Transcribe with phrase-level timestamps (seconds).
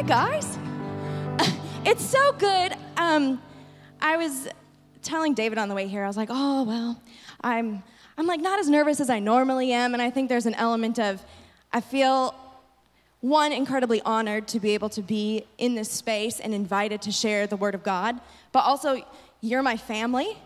[0.00, 0.58] Hi, guys.
[1.84, 2.74] It's so good.
[2.96, 3.38] Um,
[4.00, 4.48] I was
[5.02, 7.02] telling David on the way here, I was like, oh, well,
[7.42, 7.82] I'm,
[8.16, 9.92] I'm like not as nervous as I normally am.
[9.92, 11.22] And I think there's an element of,
[11.70, 12.34] I feel,
[13.20, 17.46] one, incredibly honored to be able to be in this space and invited to share
[17.46, 18.18] the Word of God,
[18.52, 19.04] but also,
[19.42, 20.38] you're my family.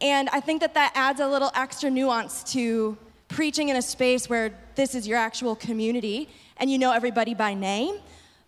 [0.00, 2.96] And I think that that adds a little extra nuance to
[3.28, 7.54] preaching in a space where this is your actual community and you know everybody by
[7.54, 7.98] name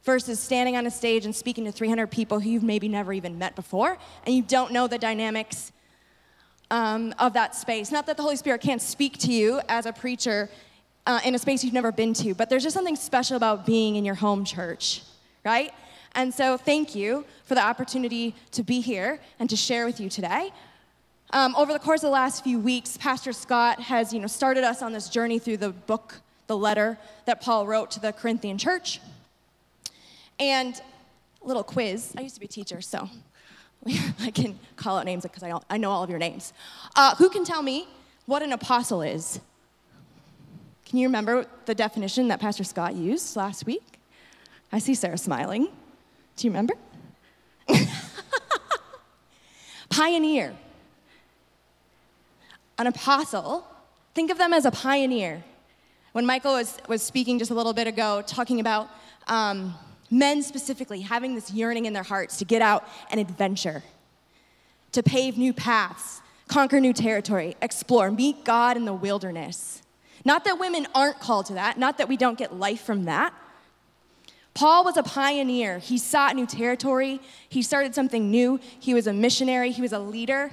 [0.05, 3.39] versus standing on a stage and speaking to 300 people who you've maybe never even
[3.39, 5.73] met before and you don't know the dynamics
[6.71, 7.91] um, of that space.
[7.91, 10.51] Not that the Holy Spirit can't speak to you as a preacher
[11.07, 13.97] uh, in a space you've never been to, but there's just something special about being
[13.97, 15.03] in your home church,
[15.45, 15.73] right?
[16.15, 20.09] And so, thank you for the opportunity to be here and to share with you
[20.09, 20.51] today.
[21.31, 24.65] Um, over the course of the last few weeks, Pastor Scott has, you know, started
[24.65, 28.59] us on this journey through the book, the letter that Paul wrote to the Corinthian
[28.59, 29.01] church.
[30.41, 30.75] And
[31.43, 32.13] a little quiz.
[32.17, 33.09] I used to be a teacher, so
[34.21, 36.53] I can call out names because I, I know all of your names.
[36.97, 37.87] Uh, who can tell me
[38.27, 39.41] what an apostle is?
[40.85, 44.01] Can you remember the definition that Pastor Scott used last week?
[44.73, 45.69] I see Sarah smiling.
[46.37, 46.75] Do you remember?
[49.89, 50.55] Pioneer
[52.79, 53.67] an apostle,
[54.15, 55.43] think of them as a pioneer.
[56.13, 58.89] When Michael was, was speaking just a little bit ago, talking about
[59.27, 59.75] um,
[60.11, 63.83] men specifically having this yearning in their hearts to get out and adventure,
[64.93, 69.83] to pave new paths, conquer new territory, explore, meet God in the wilderness.
[70.25, 73.35] Not that women aren't called to that, not that we don't get life from that.
[74.55, 75.79] Paul was a pioneer.
[75.79, 80.01] He sought new territory, he started something new, he was a missionary, he was a
[80.01, 80.51] leader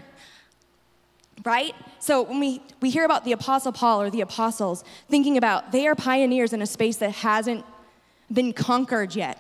[1.46, 1.76] right?
[2.00, 5.88] So when we, we hear about the Apostle Paul or the apostles, thinking about they
[5.88, 7.64] are pioneers in a space that hasn't
[8.32, 9.40] been conquered yet.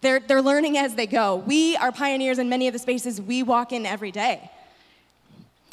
[0.00, 1.36] They're, they're learning as they go.
[1.36, 4.50] We are pioneers in many of the spaces we walk in every day.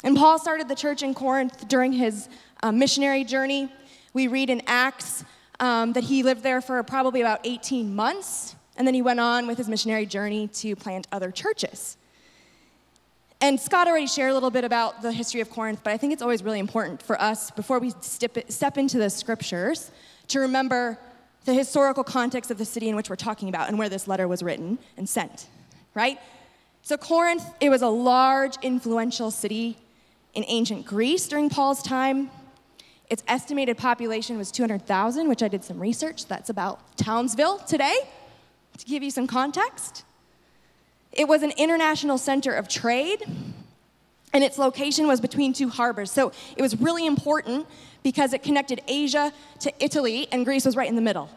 [0.02, 2.28] And Paul started the church in Corinth during his
[2.62, 3.72] uh, missionary journey.
[4.12, 5.24] We read in Acts
[5.60, 9.46] um, that he lived there for probably about 18 months, and then he went on
[9.46, 11.96] with his missionary journey to plant other churches.
[13.40, 16.12] And Scott already shared a little bit about the history of Corinth, but I think
[16.12, 19.90] it's always really important for us, before we step into the scriptures,
[20.28, 20.98] to remember
[21.44, 24.26] the historical context of the city in which we're talking about and where this letter
[24.26, 25.48] was written and sent,
[25.94, 26.18] right?
[26.82, 29.76] So, Corinth, it was a large, influential city
[30.34, 32.30] in ancient Greece during Paul's time.
[33.10, 36.26] Its estimated population was 200,000, which I did some research.
[36.26, 37.94] That's about Townsville today,
[38.78, 40.04] to give you some context.
[41.16, 43.24] It was an international center of trade,
[44.32, 46.10] and its location was between two harbors.
[46.10, 47.66] So it was really important
[48.02, 51.30] because it connected Asia to Italy, and Greece was right in the middle.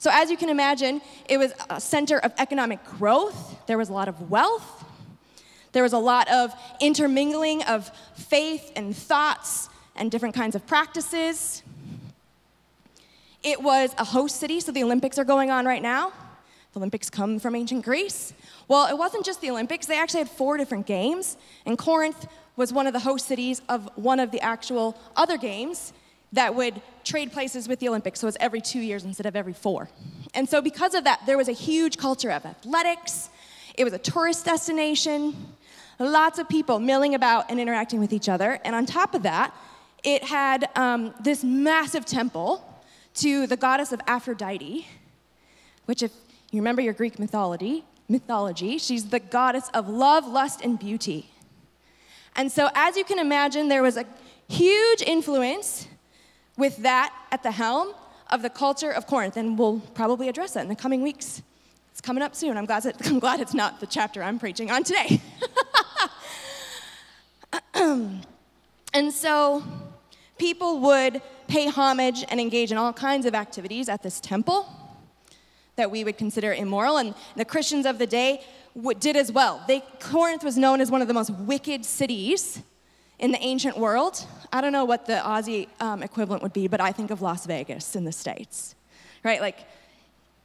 [0.00, 3.66] So, as you can imagine, it was a center of economic growth.
[3.66, 4.84] There was a lot of wealth.
[5.72, 11.62] There was a lot of intermingling of faith and thoughts and different kinds of practices.
[13.42, 16.12] It was a host city, so the Olympics are going on right now.
[16.78, 18.32] Olympics come from ancient Greece.
[18.68, 22.72] Well, it wasn't just the Olympics, they actually had four different games, and Corinth was
[22.72, 25.92] one of the host cities of one of the actual other games
[26.32, 28.20] that would trade places with the Olympics.
[28.20, 29.88] So it was every two years instead of every four.
[30.34, 33.30] And so, because of that, there was a huge culture of athletics,
[33.76, 35.54] it was a tourist destination,
[35.98, 38.60] lots of people milling about and interacting with each other.
[38.64, 39.54] And on top of that,
[40.04, 42.64] it had um, this massive temple
[43.14, 44.86] to the goddess of Aphrodite,
[45.86, 46.12] which, if
[46.50, 48.78] you remember your Greek mythology, mythology.
[48.78, 51.30] She's the goddess of love, lust, and beauty.
[52.36, 54.06] And so, as you can imagine, there was a
[54.48, 55.86] huge influence
[56.56, 57.92] with that at the helm
[58.30, 61.42] of the culture of Corinth, and we'll probably address that in the coming weeks.
[61.92, 62.56] It's coming up soon.
[62.56, 65.20] I'm glad, I'm glad it's not the chapter I'm preaching on today.
[68.94, 69.62] and so,
[70.38, 74.66] people would pay homage and engage in all kinds of activities at this temple
[75.78, 78.42] that we would consider immoral, and the Christians of the day
[79.00, 79.62] did as well.
[79.66, 82.60] They, Corinth was known as one of the most wicked cities
[83.18, 84.24] in the ancient world.
[84.52, 87.46] I don't know what the Aussie um, equivalent would be, but I think of Las
[87.46, 88.74] Vegas in the States,
[89.24, 89.40] right?
[89.40, 89.58] Like,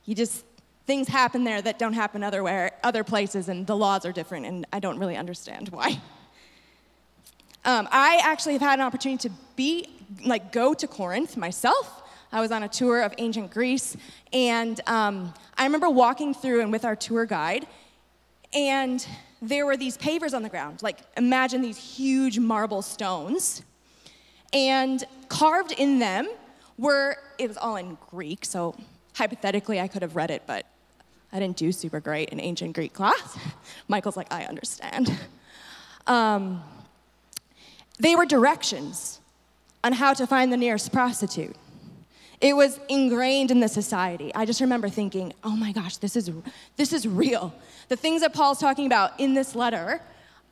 [0.05, 0.43] you just,
[0.87, 4.65] things happen there that don't happen otherwhere, other places, and the laws are different, and
[4.73, 6.01] I don't really understand why.
[7.65, 9.87] Um, I actually have had an opportunity to be,
[10.25, 12.02] like, go to Corinth myself.
[12.33, 13.95] I was on a tour of ancient Greece,
[14.33, 17.67] and um, I remember walking through and with our tour guide,
[18.53, 19.05] and
[19.39, 20.81] there were these pavers on the ground.
[20.81, 23.61] Like, imagine these huge marble stones.
[24.51, 26.27] And carved in them
[26.77, 28.75] were, it was all in Greek, so
[29.13, 30.65] hypothetically, I could have read it, but
[31.31, 33.37] I didn't do super great in ancient Greek class.
[33.87, 35.15] Michael's like, I understand.
[36.07, 36.63] Um,
[37.99, 39.19] they were directions
[39.83, 41.55] on how to find the nearest prostitute.
[42.43, 44.35] It was ingrained in the society.
[44.35, 46.29] I just remember thinking, oh my gosh, this is,
[46.75, 47.55] this is real.
[47.87, 50.01] The things that Paul's talking about in this letter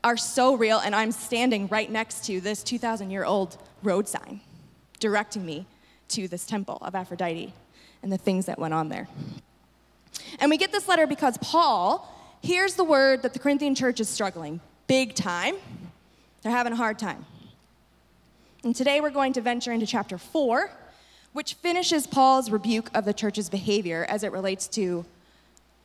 [0.01, 4.39] are so real, and I'm standing right next to this 2,000 year old road sign
[5.01, 5.65] directing me
[6.07, 7.53] to this temple of Aphrodite
[8.01, 9.09] and the things that went on there.
[10.39, 12.09] And we get this letter because Paul
[12.41, 15.55] hears the word that the Corinthian church is struggling big time.
[16.41, 17.25] They're having a hard time.
[18.63, 20.71] And today we're going to venture into chapter 4,
[21.33, 25.05] which finishes Paul's rebuke of the church's behavior as it relates to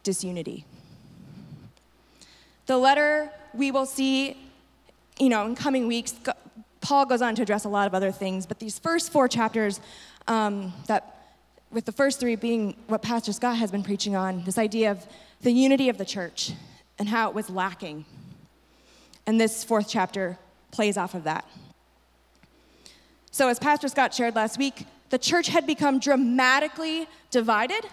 [0.03, 0.65] disunity.
[2.67, 4.37] The letter we will see,
[5.19, 6.15] you know, in coming weeks,
[6.81, 9.81] Paul goes on to address a lot of other things, but these first four chapters
[10.29, 11.17] um, that
[11.71, 15.07] with the first three being what Pastor Scott has been preaching on this idea of
[15.43, 16.53] the unity of the church
[16.99, 18.05] and how it was lacking.
[19.27, 20.39] And this fourth chapter
[20.71, 21.45] plays off of that.
[23.31, 27.87] So, as Pastor Scott shared last week, the church had become dramatically divided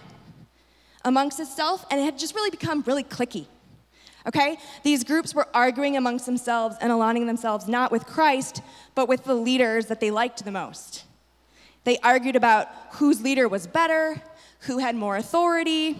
[1.04, 3.46] amongst itself, and it had just really become really cliquey.
[4.26, 4.56] Okay?
[4.82, 8.62] These groups were arguing amongst themselves and aligning themselves not with Christ,
[8.94, 11.04] but with the leaders that they liked the most.
[11.84, 14.22] They argued about whose leader was better,
[14.60, 15.98] who had more authority,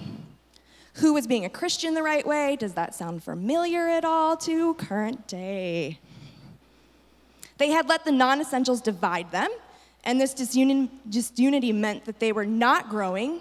[0.94, 2.56] who was being a Christian the right way.
[2.56, 5.98] Does that sound familiar at all to current day?
[7.58, 9.50] They had let the non essentials divide them,
[10.04, 13.40] and this disunity meant that they were not growing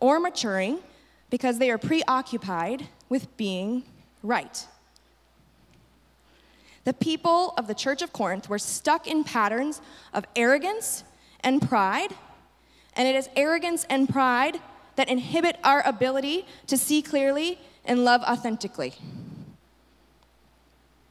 [0.00, 0.80] or maturing
[1.28, 3.84] because they are preoccupied with being
[4.22, 4.66] right.
[6.84, 9.82] The people of the church of Corinth were stuck in patterns
[10.14, 11.04] of arrogance
[11.40, 12.14] and pride.
[12.96, 14.58] And it is arrogance and pride
[14.96, 18.94] that inhibit our ability to see clearly and love authentically.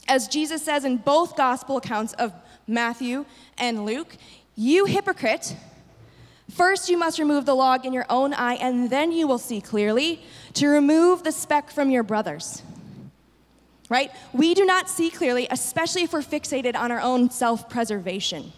[0.07, 2.33] As Jesus says in both gospel accounts of
[2.67, 3.25] Matthew
[3.57, 4.17] and Luke,
[4.59, 5.55] you hypocrite,
[6.51, 9.61] first you must remove the log in your own eye, and then you will see
[9.61, 10.21] clearly
[10.53, 12.61] to remove the speck from your brother's.
[13.89, 14.11] Right?
[14.33, 18.53] We do not see clearly, especially if we're fixated on our own self preservation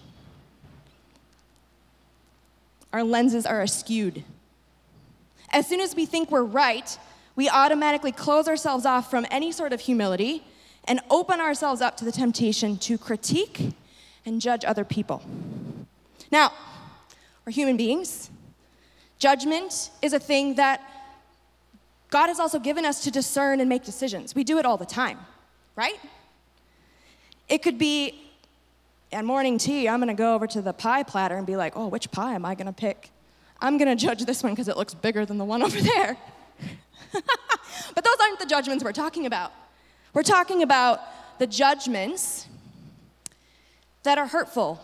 [2.93, 4.23] our lenses are askewed.
[5.51, 6.97] As soon as we think we're right,
[7.35, 10.43] we automatically close ourselves off from any sort of humility
[10.85, 13.73] and open ourselves up to the temptation to critique
[14.25, 15.21] and judge other people.
[16.31, 16.53] Now,
[17.45, 18.29] we're human beings.
[19.19, 20.81] Judgment is a thing that
[22.09, 24.33] God has also given us to discern and make decisions.
[24.33, 25.19] We do it all the time,
[25.75, 25.99] right?
[27.49, 28.31] It could be
[29.11, 31.87] at morning tea, I'm gonna go over to the pie platter and be like, oh,
[31.87, 33.09] which pie am I gonna pick?
[33.59, 36.17] I'm gonna judge this one because it looks bigger than the one over there.
[37.13, 39.51] but those aren't the judgments we're talking about.
[40.13, 41.01] We're talking about
[41.39, 42.47] the judgments
[44.03, 44.79] that are hurtful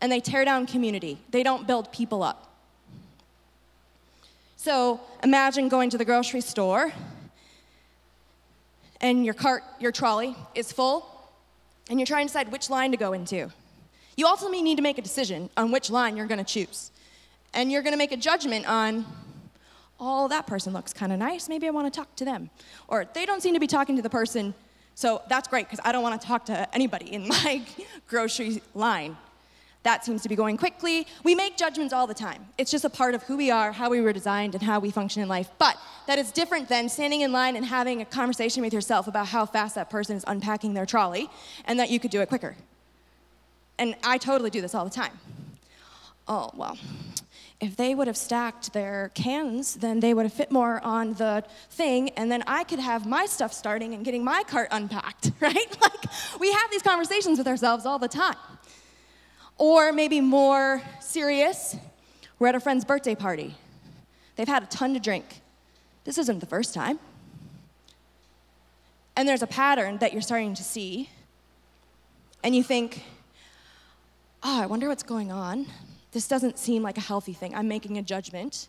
[0.00, 2.46] and they tear down community, they don't build people up.
[4.56, 6.92] So imagine going to the grocery store
[9.00, 11.06] and your cart, your trolley is full
[11.88, 13.50] and you're trying to decide which line to go into.
[14.16, 16.90] You ultimately need to make a decision on which line you're going to choose.
[17.54, 19.06] And you're going to make a judgment on,
[19.98, 21.48] oh, that person looks kind of nice.
[21.48, 22.50] Maybe I want to talk to them.
[22.86, 24.54] Or they don't seem to be talking to the person,
[24.94, 27.62] so that's great because I don't want to talk to anybody in my
[28.08, 29.16] grocery line.
[29.82, 31.06] That seems to be going quickly.
[31.24, 32.44] We make judgments all the time.
[32.58, 34.90] It's just a part of who we are, how we were designed, and how we
[34.90, 35.48] function in life.
[35.58, 39.28] But that is different than standing in line and having a conversation with yourself about
[39.28, 41.30] how fast that person is unpacking their trolley
[41.64, 42.56] and that you could do it quicker.
[43.78, 45.18] And I totally do this all the time.
[46.28, 46.76] Oh, well,
[47.60, 51.44] if they would have stacked their cans, then they would have fit more on the
[51.70, 55.80] thing, and then I could have my stuff starting and getting my cart unpacked, right?
[55.80, 56.04] Like,
[56.38, 58.36] we have these conversations with ourselves all the time.
[59.60, 61.76] Or maybe more serious,
[62.38, 63.56] we're at a friend's birthday party.
[64.36, 65.42] They've had a ton to drink.
[66.04, 66.98] This isn't the first time.
[69.14, 71.10] And there's a pattern that you're starting to see,
[72.42, 73.04] and you think,
[74.42, 75.66] oh, I wonder what's going on.
[76.12, 77.54] This doesn't seem like a healthy thing.
[77.54, 78.68] I'm making a judgment.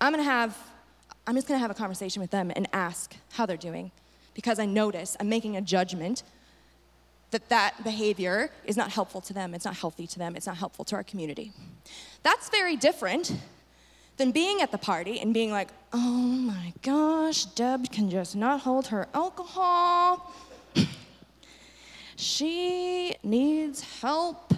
[0.00, 0.56] I'm gonna have,
[1.26, 3.90] I'm just gonna have a conversation with them and ask how they're doing
[4.32, 6.22] because I notice I'm making a judgment
[7.32, 10.56] that that behavior is not helpful to them, it's not healthy to them, it's not
[10.56, 11.52] helpful to our community.
[12.22, 13.34] That's very different
[14.18, 18.60] than being at the party and being like, oh my gosh, Deb can just not
[18.60, 20.32] hold her alcohol.
[22.16, 24.54] she needs help.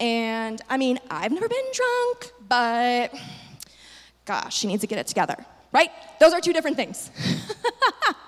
[0.00, 3.14] And I mean, I've never been drunk, but
[4.24, 5.36] gosh, she needs to get it together,
[5.72, 5.90] right?
[6.18, 7.10] Those are two different things.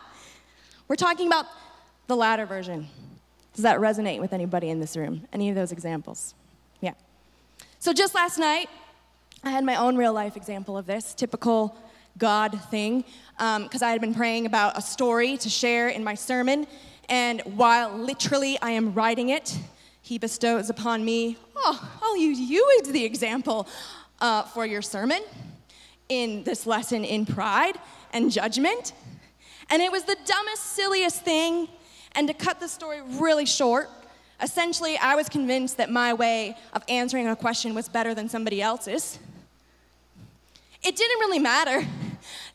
[0.89, 1.47] We're talking about
[2.07, 2.89] the latter version.
[3.55, 5.27] Does that resonate with anybody in this room?
[5.33, 6.35] Any of those examples?
[6.81, 6.95] Yeah.
[7.79, 8.69] So just last night,
[9.45, 11.77] I had my own real life example of this typical
[12.19, 13.05] God thing,
[13.37, 16.67] because um, I had been praying about a story to share in my sermon.
[17.09, 19.59] And while literally I am writing it,
[20.01, 23.67] he bestows upon me, oh, I'll use you as the example
[24.21, 25.23] uh, for your sermon
[26.09, 27.79] in this lesson in pride
[28.13, 28.93] and judgment.
[29.71, 31.69] And it was the dumbest, silliest thing.
[32.15, 33.89] And to cut the story really short,
[34.41, 38.61] essentially, I was convinced that my way of answering a question was better than somebody
[38.61, 39.19] else's.
[40.83, 41.87] It didn't really matter.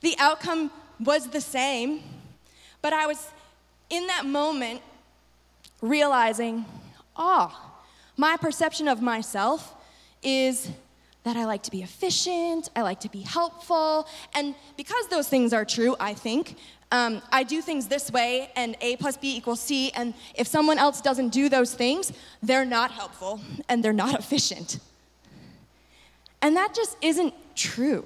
[0.02, 2.02] The outcome was the same,
[2.82, 3.30] but I was
[3.90, 4.82] in that moment
[5.82, 6.66] realizing,
[7.16, 7.56] oh,
[8.16, 9.76] my perception of myself
[10.24, 10.70] is
[11.24, 15.54] that I like to be efficient, I like to be helpful, and because those things
[15.54, 16.58] are true, I think,
[16.92, 20.78] um, I do things this way, and A plus B equals C, and if someone
[20.78, 24.80] else doesn't do those things, they're not helpful and they're not efficient.
[26.42, 28.06] And that just isn't true.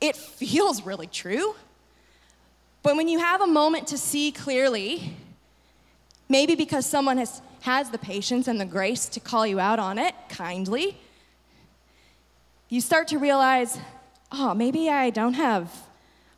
[0.00, 1.54] It feels really true.
[2.82, 5.16] But when you have a moment to see clearly,
[6.28, 9.98] maybe because someone has, has the patience and the grace to call you out on
[9.98, 10.96] it kindly,
[12.68, 13.78] you start to realize,
[14.32, 15.85] oh, maybe I don't have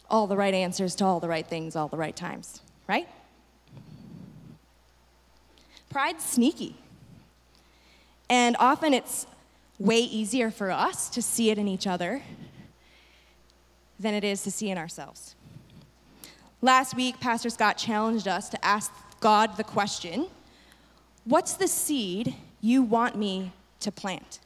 [0.08, 3.08] all the right answers to all the right things all the right times, right?
[5.90, 6.76] Pride's sneaky.
[8.30, 9.26] And often it's
[9.78, 12.22] way easier for us to see it in each other
[13.98, 15.34] than it is to see in ourselves.
[16.60, 20.26] Last week, Pastor Scott challenged us to ask God the question
[21.24, 24.40] What's the seed you want me to plant?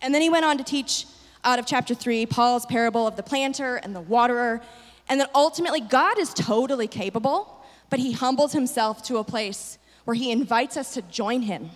[0.00, 1.06] And then he went on to teach
[1.44, 4.60] out of chapter 3 Paul's parable of the planter and the waterer,
[5.08, 10.14] and that ultimately God is totally capable, but he humbles himself to a place where
[10.14, 11.70] he invites us to join him.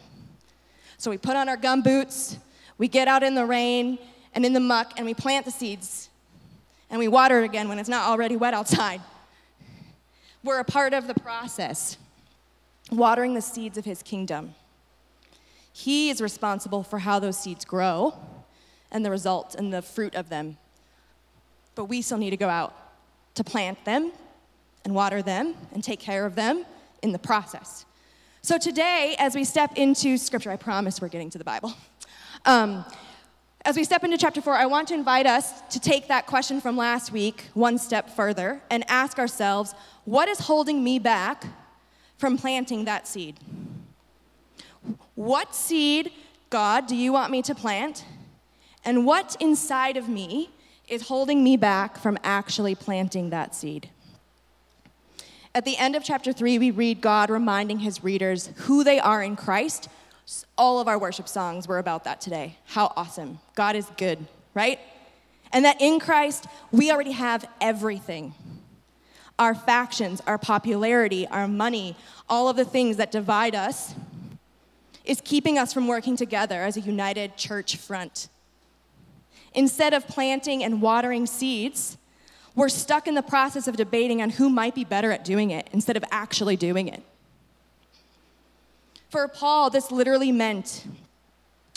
[0.97, 2.39] So we put on our gum boots,
[2.79, 3.99] we get out in the rain
[4.35, 6.09] and in the muck, and we plant the seeds
[6.91, 9.01] and we water it again when it's not already wet outside.
[10.43, 11.99] We're a part of the process,
[12.91, 14.55] watering the seeds of his kingdom.
[15.73, 18.15] He is responsible for how those seeds grow
[18.91, 20.57] and the result and the fruit of them.
[21.75, 22.75] But we still need to go out
[23.35, 24.13] to plant them
[24.85, 26.65] and water them and take care of them
[27.03, 27.85] in the process.
[28.43, 31.75] So today, as we step into scripture, I promise we're getting to the Bible.
[32.45, 32.85] Um,
[33.65, 36.61] as we step into chapter four, I want to invite us to take that question
[36.61, 41.45] from last week one step further and ask ourselves what is holding me back
[42.17, 43.39] from planting that seed?
[45.15, 46.13] What seed,
[46.51, 48.05] God, do you want me to plant?
[48.85, 50.51] And what inside of me
[50.89, 53.91] is holding me back from actually planting that seed?
[55.55, 59.23] At the end of chapter 3, we read God reminding his readers who they are
[59.23, 59.89] in Christ
[60.57, 62.59] all of our worship songs were about that today.
[62.67, 63.39] How awesome.
[63.55, 64.79] God is good, right?
[65.53, 68.35] And that in Christ, we already have everything
[69.39, 71.95] our factions, our popularity, our money,
[72.29, 73.95] all of the things that divide us
[75.05, 78.29] is keeping us from working together as a united church front.
[79.59, 81.99] Instead of planting and watering seeds,
[82.55, 85.69] we're stuck in the process of debating on who might be better at doing it
[85.73, 87.03] instead of actually doing it.
[89.11, 90.87] For Paul, this literally meant,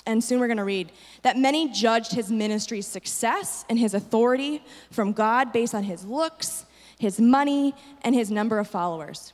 [0.05, 0.91] and soon we're going to read,
[1.23, 6.67] that many judged his ministry's success and his authority from God based on his looks,
[6.99, 7.73] his money,
[8.03, 9.33] and his number of followers.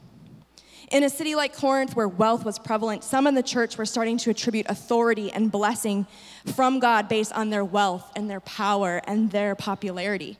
[0.89, 4.17] In a city like Corinth, where wealth was prevalent, some in the church were starting
[4.19, 6.07] to attribute authority and blessing
[6.55, 10.37] from God based on their wealth and their power and their popularity.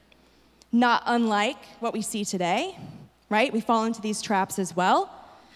[0.72, 2.78] Not unlike what we see today,
[3.30, 3.52] right?
[3.52, 5.14] We fall into these traps as well.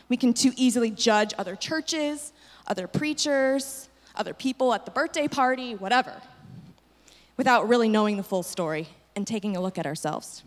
[0.09, 2.33] We can too easily judge other churches,
[2.67, 6.21] other preachers, other people at the birthday party, whatever,
[7.37, 10.43] without really knowing the full story and taking a look at ourselves.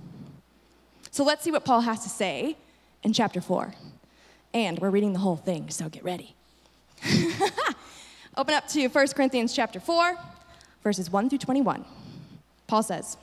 [1.11, 2.59] So let's see what Paul has to say
[3.03, 3.75] in chapter 4.
[4.55, 6.37] And we're reading the whole thing, so get ready.
[8.37, 10.17] Open up to 1 Corinthians chapter 4,
[10.85, 11.85] verses 1 through 21.
[12.69, 13.17] Paul says,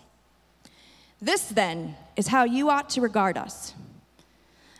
[1.21, 3.73] This then is how you ought to regard us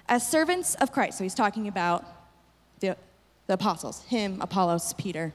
[0.09, 2.05] as servants of Christ, so he's talking about
[2.81, 2.97] the,
[3.47, 5.33] the apostles, him, Apollos, Peter.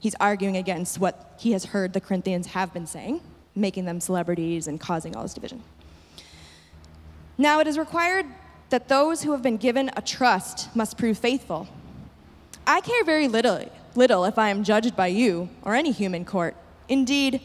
[0.00, 3.22] He's arguing against what he has heard the Corinthians have been saying,
[3.54, 5.62] making them celebrities and causing all this division.
[7.38, 8.26] Now, it is required
[8.70, 11.68] that those who have been given a trust must prove faithful.
[12.66, 16.56] I care very little, little if I am judged by you or any human court.
[16.88, 17.40] Indeed,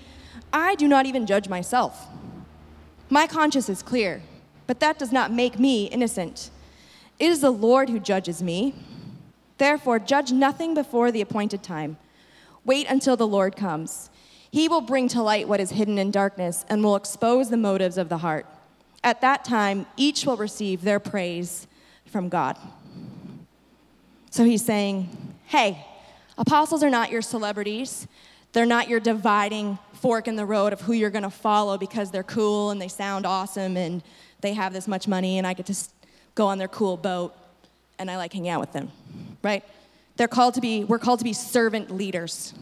[0.53, 2.07] I do not even judge myself.
[3.09, 4.21] My conscience is clear,
[4.67, 6.49] but that does not make me innocent.
[7.19, 8.75] It is the Lord who judges me.
[9.57, 11.97] Therefore, judge nothing before the appointed time.
[12.65, 14.09] Wait until the Lord comes.
[14.51, 17.97] He will bring to light what is hidden in darkness and will expose the motives
[17.97, 18.45] of the heart.
[19.05, 21.67] At that time, each will receive their praise
[22.07, 22.57] from God.
[24.31, 25.09] So he's saying,
[25.45, 25.85] hey,
[26.39, 28.07] apostles are not your celebrities.
[28.51, 32.09] They're not your dividing fork in the road of who you're going to follow because
[32.09, 34.01] they're cool and they sound awesome and
[34.41, 35.75] they have this much money and I get to
[36.33, 37.35] go on their cool boat
[37.99, 38.91] and I like hanging out with them,
[39.43, 39.63] right?
[40.17, 42.55] They're called to be, we're called to be servant leaders,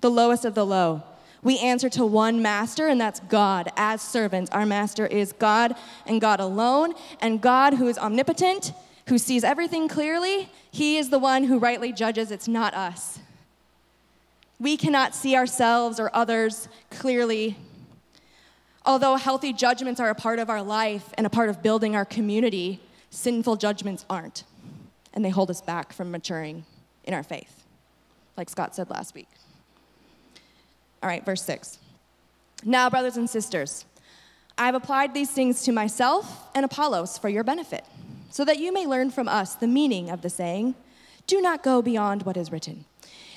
[0.00, 1.04] the lowest of the low.
[1.46, 3.70] We answer to one master, and that's God.
[3.76, 8.72] As servants, our master is God and God alone, and God who is omnipotent,
[9.06, 12.32] who sees everything clearly, he is the one who rightly judges.
[12.32, 13.20] It's not us.
[14.58, 17.56] We cannot see ourselves or others clearly.
[18.84, 22.04] Although healthy judgments are a part of our life and a part of building our
[22.04, 24.42] community, sinful judgments aren't.
[25.14, 26.64] And they hold us back from maturing
[27.04, 27.62] in our faith,
[28.36, 29.28] like Scott said last week.
[31.06, 31.78] All right, verse 6.
[32.64, 33.84] Now, brothers and sisters,
[34.58, 37.84] I have applied these things to myself and Apollos for your benefit,
[38.28, 40.74] so that you may learn from us the meaning of the saying,
[41.28, 42.86] Do not go beyond what is written.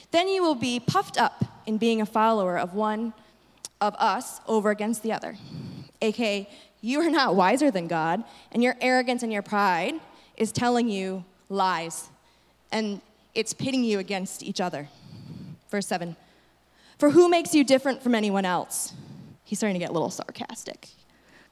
[0.09, 3.13] Then you will be puffed up in being a follower of one
[3.79, 5.37] of us over against the other.
[6.01, 6.49] AKA,
[6.81, 9.93] you are not wiser than God, and your arrogance and your pride
[10.37, 12.09] is telling you lies,
[12.71, 12.99] and
[13.35, 14.89] it's pitting you against each other.
[15.69, 16.15] Verse 7
[16.99, 18.93] For who makes you different from anyone else?
[19.45, 20.89] He's starting to get a little sarcastic.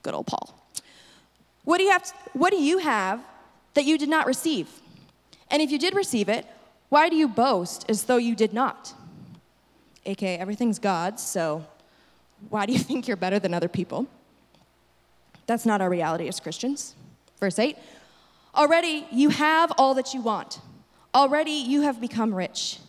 [0.04, 0.54] Good old Paul.
[1.64, 3.24] What do you have, to, what do you have
[3.74, 4.70] that you did not receive?
[5.50, 6.46] And if you did receive it,
[6.90, 8.94] why do you boast as though you did not?
[10.06, 11.66] AKA, everything's God's, so
[12.50, 14.06] why do you think you're better than other people?
[15.46, 16.94] That's not our reality as Christians.
[17.40, 17.78] Verse 8
[18.54, 20.60] Already you have all that you want.
[21.16, 22.80] Already you have become rich.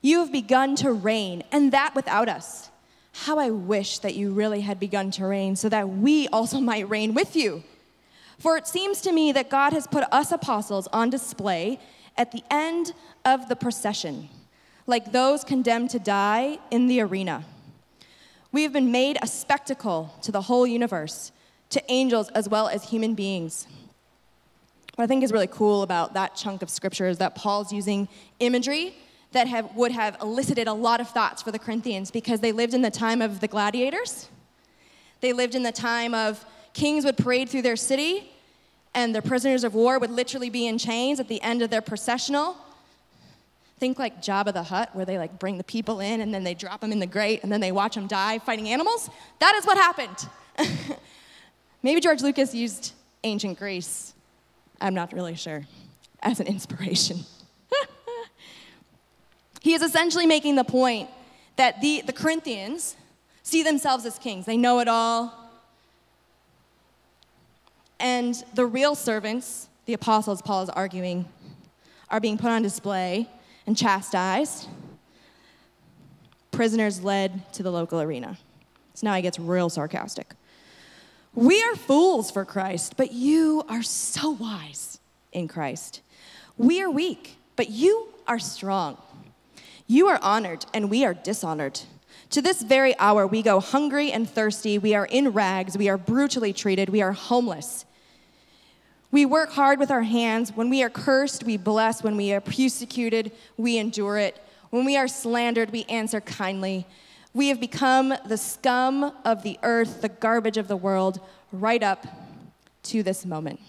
[0.00, 2.70] You have begun to reign, and that without us.
[3.12, 6.88] How I wish that you really had begun to reign so that we also might
[6.88, 7.64] reign with you.
[8.38, 11.80] For it seems to me that God has put us apostles on display
[12.16, 12.92] at the end
[13.24, 14.28] of the procession,
[14.86, 17.44] like those condemned to die in the arena.
[18.52, 21.32] We have been made a spectacle to the whole universe,
[21.70, 23.66] to angels as well as human beings.
[24.94, 28.08] What I think is really cool about that chunk of scripture is that Paul's using
[28.40, 28.94] imagery
[29.32, 32.74] that have, would have elicited a lot of thoughts for the Corinthians because they lived
[32.74, 34.28] in the time of the gladiators.
[35.20, 38.30] They lived in the time of kings would parade through their city
[38.94, 41.82] and their prisoners of war would literally be in chains at the end of their
[41.82, 42.56] processional.
[43.78, 46.54] Think like Jabba the Hutt, where they like bring the people in and then they
[46.54, 49.10] drop them in the grate and then they watch them die fighting animals.
[49.40, 50.28] That is what happened.
[51.82, 52.92] Maybe George Lucas used
[53.24, 54.14] ancient Greece
[54.80, 55.66] I'm not really sure,
[56.22, 57.18] as an inspiration.
[59.68, 61.10] He is essentially making the point
[61.56, 62.96] that the, the Corinthians
[63.42, 64.46] see themselves as kings.
[64.46, 65.34] They know it all.
[68.00, 71.26] And the real servants, the apostles, Paul is arguing,
[72.08, 73.28] are being put on display
[73.66, 74.68] and chastised.
[76.50, 78.38] Prisoners led to the local arena.
[78.94, 80.32] So now he gets real sarcastic.
[81.34, 84.98] We are fools for Christ, but you are so wise
[85.30, 86.00] in Christ.
[86.56, 88.96] We are weak, but you are strong.
[89.90, 91.80] You are honored, and we are dishonored.
[92.30, 94.76] To this very hour, we go hungry and thirsty.
[94.76, 95.78] We are in rags.
[95.78, 96.90] We are brutally treated.
[96.90, 97.86] We are homeless.
[99.10, 100.52] We work hard with our hands.
[100.54, 102.02] When we are cursed, we bless.
[102.02, 104.38] When we are persecuted, we endure it.
[104.68, 106.86] When we are slandered, we answer kindly.
[107.32, 111.20] We have become the scum of the earth, the garbage of the world,
[111.50, 112.06] right up
[112.84, 113.60] to this moment.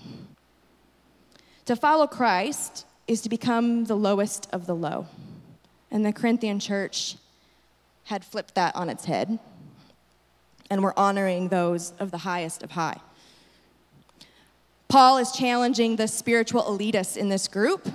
[1.64, 5.08] To follow Christ is to become the lowest of the low.
[5.92, 7.16] And the Corinthian church
[8.06, 9.40] had flipped that on its head,
[10.70, 13.00] and we're honoring those of the highest of high.
[14.88, 17.88] Paul is challenging the spiritual elitists in this group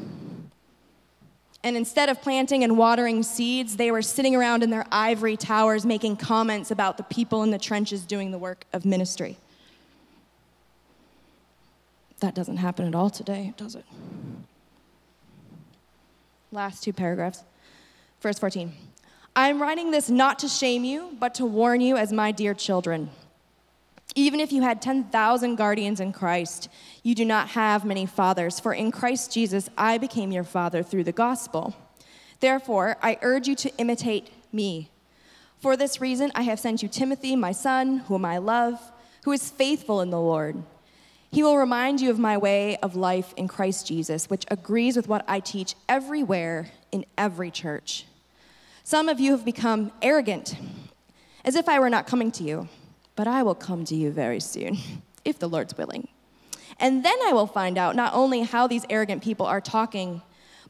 [1.65, 5.87] and instead of planting and watering seeds, they were sitting around in their ivory towers
[5.87, 9.39] making comments about the people in the trenches doing the work of ministry.
[12.21, 13.87] That doesn't happen at all today, does it?
[16.53, 17.43] Last two paragraphs.
[18.25, 18.73] Verse 14.
[19.37, 22.55] I am writing this not to shame you, but to warn you as my dear
[22.55, 23.11] children.
[24.15, 26.71] Even if you had 10,000 guardians in Christ,
[27.03, 31.05] you do not have many fathers, for in Christ Jesus I became your father through
[31.05, 31.77] the gospel.
[32.41, 34.91] Therefore, I urge you to imitate me.
[35.61, 38.81] For this reason, I have sent you Timothy, my son, whom I love,
[39.25, 40.63] who is faithful in the Lord.
[41.31, 45.09] He will remind you of my way of life in Christ Jesus, which agrees with
[45.09, 48.07] what I teach everywhere in every church.
[48.87, 50.57] Some of you have become arrogant,
[51.43, 52.69] as if I were not coming to you,
[53.17, 54.77] but I will come to you very soon,
[55.25, 56.09] if the Lord's willing.
[56.79, 60.21] And then I will find out not only how these arrogant people are talking,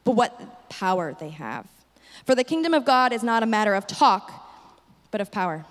[0.05, 1.67] but what power they have.
[2.25, 4.31] For the kingdom of God is not a matter of talk
[5.11, 5.65] but of power.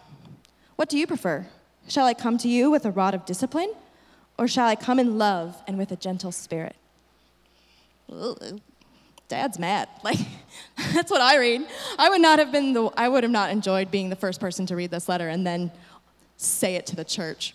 [0.76, 1.46] What do you prefer?
[1.88, 3.72] Shall I come to you with a rod of discipline,
[4.38, 6.76] or shall I come in love and with a gentle spirit?
[9.28, 9.88] Dad's mad.
[10.04, 10.18] Like,
[10.92, 11.66] that's what I read.
[11.98, 14.66] I would not have been the, I would have not enjoyed being the first person
[14.66, 15.70] to read this letter and then
[16.36, 17.54] say it to the church.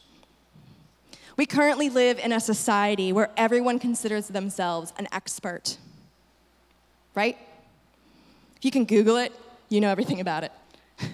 [1.38, 5.78] We currently live in a society where everyone considers themselves an expert,
[7.16, 7.38] right?
[8.58, 9.32] If you can Google it,
[9.70, 10.52] you know everything about it.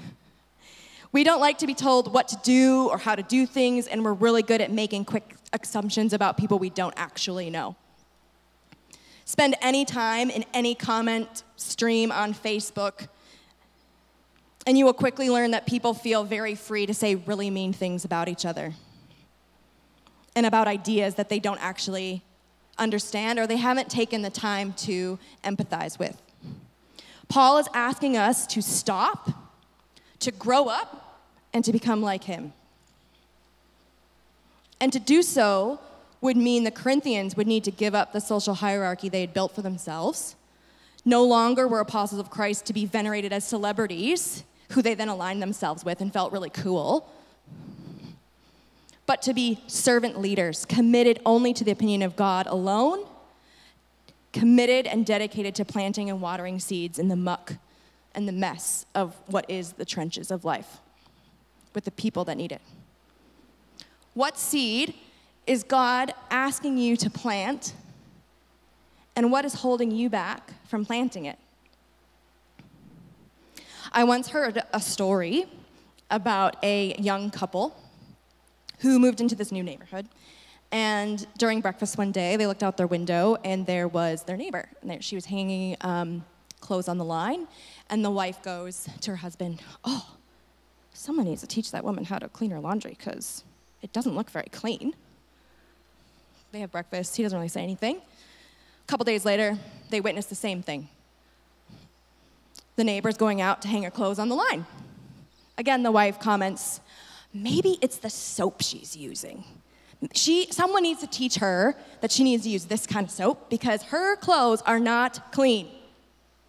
[1.11, 4.03] We don't like to be told what to do or how to do things, and
[4.03, 7.77] we're really good at making quick assumptions about people we don't actually know.
[9.25, 13.07] Spend any time in any comment stream on Facebook,
[14.67, 18.05] and you will quickly learn that people feel very free to say really mean things
[18.05, 18.73] about each other
[20.35, 22.21] and about ideas that they don't actually
[22.77, 26.21] understand or they haven't taken the time to empathize with.
[27.27, 29.31] Paul is asking us to stop,
[30.19, 32.53] to grow up, and to become like him.
[34.79, 35.79] And to do so
[36.25, 39.53] would mean the Corinthians would need to give up the social hierarchy they had built
[39.53, 40.35] for themselves.
[41.05, 45.41] No longer were apostles of Christ to be venerated as celebrities who they then aligned
[45.41, 47.07] themselves with and felt really cool,
[49.05, 53.05] but to be servant leaders, committed only to the opinion of God alone,
[54.33, 57.53] committed and dedicated to planting and watering seeds in the muck
[58.15, 60.79] and the mess of what is the trenches of life
[61.75, 62.61] with the people that need it.
[64.15, 64.95] What seed
[65.47, 67.73] is God asking you to plant,
[69.15, 71.37] and what is holding you back from planting it?
[73.91, 75.45] I once heard a story
[76.11, 77.75] about a young couple
[78.79, 80.07] who moved into this new neighborhood.
[80.71, 84.67] And during breakfast one day, they looked out their window and there was their neighbor.
[84.81, 86.25] And she was hanging um,
[86.59, 87.47] clothes on the line.
[87.89, 90.15] And the wife goes to her husband, Oh,
[90.93, 93.43] someone needs to teach that woman how to clean her laundry because
[93.81, 94.93] it doesn't look very clean.
[96.55, 97.17] They have breakfast.
[97.17, 97.97] He doesn't really say anything.
[97.97, 99.57] A couple days later,
[99.89, 100.87] they witness the same thing.
[102.77, 104.65] The neighbor's going out to hang her clothes on the line.
[105.57, 106.79] Again, the wife comments,
[107.33, 109.43] maybe it's the soap she's using.
[110.13, 113.49] She, someone needs to teach her that she needs to use this kind of soap
[113.49, 115.67] because her clothes are not clean.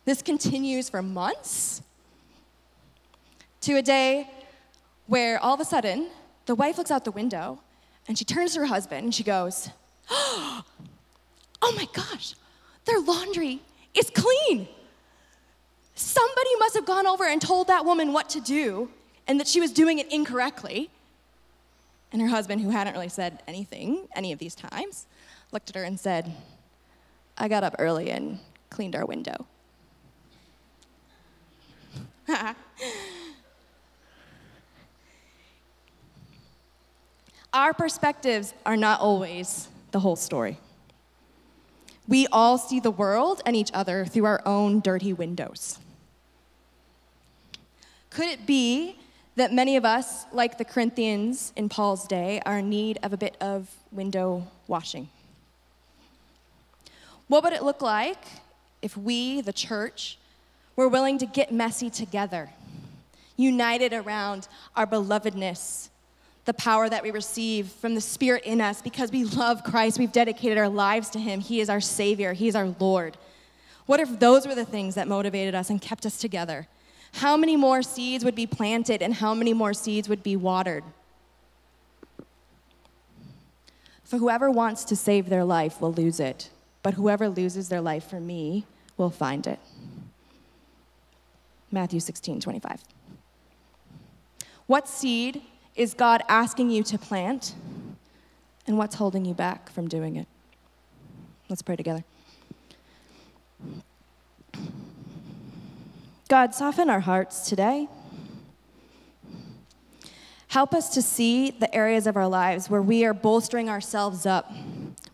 [0.04, 1.82] This continues for months
[3.62, 4.30] to a day
[5.08, 6.10] where all of a sudden
[6.44, 7.58] the wife looks out the window
[8.06, 9.68] and she turns to her husband and she goes,
[11.62, 12.34] Oh my gosh,
[12.84, 13.60] their laundry
[13.94, 14.68] is clean.
[15.94, 18.90] Somebody must have gone over and told that woman what to do
[19.26, 20.90] and that she was doing it incorrectly.
[22.12, 25.06] And her husband, who hadn't really said anything any of these times,
[25.50, 26.32] looked at her and said,
[27.36, 28.38] I got up early and
[28.70, 29.46] cleaned our window.
[37.52, 40.58] Our perspectives are not always the whole story.
[42.08, 45.78] We all see the world and each other through our own dirty windows.
[48.10, 48.98] Could it be
[49.34, 53.16] that many of us, like the Corinthians in Paul's day, are in need of a
[53.16, 55.08] bit of window washing?
[57.28, 58.22] What would it look like
[58.80, 60.16] if we, the church,
[60.76, 62.50] were willing to get messy together,
[63.36, 64.46] united around
[64.76, 65.88] our belovedness
[66.46, 69.98] the power that we receive from the Spirit in us because we love Christ.
[69.98, 71.40] We've dedicated our lives to Him.
[71.40, 73.16] He is our Savior, He is our Lord.
[73.84, 76.66] What if those were the things that motivated us and kept us together?
[77.14, 80.84] How many more seeds would be planted and how many more seeds would be watered?
[84.04, 86.50] For whoever wants to save their life will lose it,
[86.82, 89.58] but whoever loses their life for me will find it.
[91.72, 92.84] Matthew 16, 25.
[94.66, 95.42] What seed
[95.76, 97.54] is God asking you to plant?
[98.66, 100.26] And what's holding you back from doing it?
[101.48, 102.02] Let's pray together.
[106.28, 107.88] God, soften our hearts today.
[110.48, 114.50] Help us to see the areas of our lives where we are bolstering ourselves up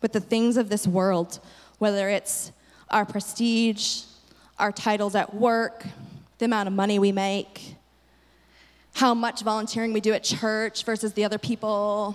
[0.01, 1.40] with the things of this world,
[1.79, 2.53] whether it's
[2.90, 4.03] our prestige,
[4.59, 5.85] our titles at work,
[6.38, 7.77] the amount of money we make,
[9.03, 12.15] how much volunteering we do at church versus the other people,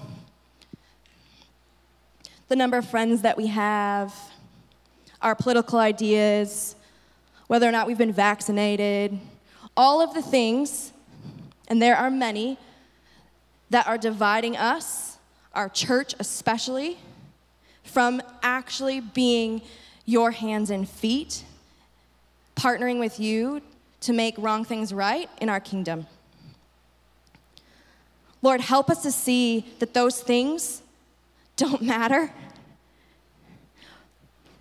[2.47, 4.15] the number of friends that we have,
[5.21, 6.77] our political ideas,
[7.47, 9.19] whether or not we've been vaccinated,
[9.75, 10.93] all of the things,
[11.67, 12.57] and there are many,
[13.69, 15.17] that are dividing us,
[15.53, 16.97] our church especially,
[17.83, 19.61] from actually being
[20.05, 21.43] your hands and feet,
[22.55, 23.61] partnering with you
[23.99, 26.07] to make wrong things right in our kingdom.
[28.47, 30.81] Lord, help us to see that those things
[31.57, 32.31] don't matter,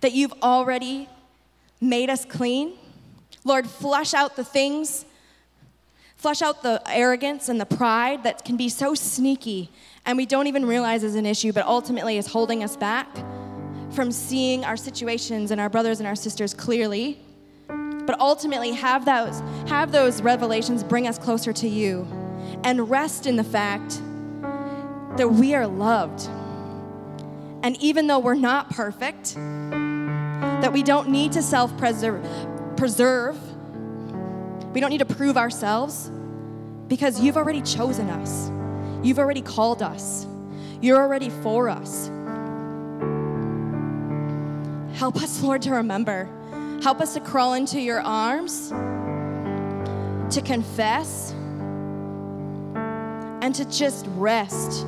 [0.01, 1.07] that you've already
[1.79, 2.73] made us clean.
[3.45, 5.05] Lord, flush out the things,
[6.17, 9.71] flush out the arrogance and the pride that can be so sneaky
[10.05, 13.07] and we don't even realize is an issue, but ultimately is holding us back
[13.91, 17.21] from seeing our situations and our brothers and our sisters clearly.
[17.69, 22.05] But ultimately, have those, have those revelations bring us closer to you
[22.67, 24.01] and rest in the fact
[25.15, 26.27] that we are loved.
[27.63, 33.39] And even though we're not perfect, that we don't need to self preserve,
[34.73, 36.11] we don't need to prove ourselves
[36.89, 38.51] because you've already chosen us.
[39.01, 40.27] You've already called us,
[40.81, 42.07] you're already for us.
[44.99, 46.27] Help us, Lord, to remember.
[46.83, 48.71] Help us to crawl into your arms,
[50.35, 51.33] to confess,
[53.47, 54.81] and to just rest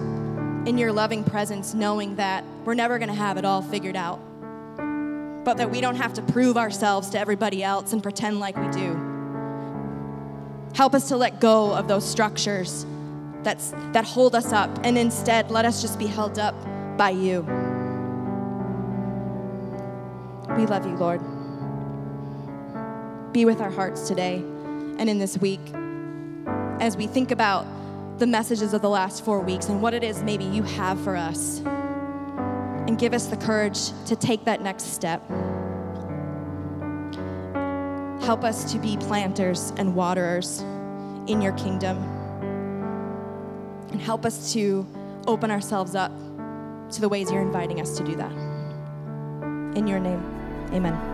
[0.66, 4.20] in your loving presence, knowing that we're never going to have it all figured out,
[5.46, 8.68] but that we don't have to prove ourselves to everybody else and pretend like we
[8.78, 8.92] do.
[10.76, 12.86] Help us to let go of those structures
[13.44, 16.54] that's, that hold us up, and instead let us just be held up
[16.98, 17.44] by you.
[20.58, 21.22] We love you, Lord.
[23.32, 24.44] Be with our hearts today
[24.98, 25.62] and in this week
[26.82, 27.66] as we think about
[28.20, 31.16] the messages of the last four weeks and what it is maybe you have for
[31.16, 31.60] us.
[31.60, 35.22] And give us the courage to take that next step.
[38.22, 40.60] Help us to be planters and waterers
[41.28, 41.98] in your kingdom
[43.92, 44.86] and help us to
[45.28, 46.12] open ourselves up
[46.92, 48.32] to the ways you're inviting us to do that.
[49.78, 50.24] In your name,
[50.74, 51.09] amen.